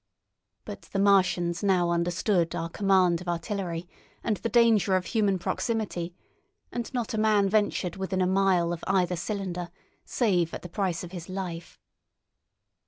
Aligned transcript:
But 0.65 0.81
the 0.93 0.97
Martians 0.97 1.61
now 1.61 1.91
understood 1.91 2.55
our 2.55 2.69
command 2.69 3.21
of 3.21 3.27
artillery 3.27 3.87
and 4.23 4.37
the 4.37 4.49
danger 4.49 4.95
of 4.95 5.05
human 5.05 5.37
proximity, 5.37 6.15
and 6.71 6.91
not 6.91 7.13
a 7.13 7.19
man 7.19 7.47
ventured 7.47 7.97
within 7.97 8.19
a 8.21 8.25
mile 8.25 8.73
of 8.73 8.83
either 8.87 9.15
cylinder, 9.15 9.69
save 10.03 10.55
at 10.55 10.63
the 10.63 10.69
price 10.69 11.03
of 11.03 11.11
his 11.11 11.29
life. 11.29 11.79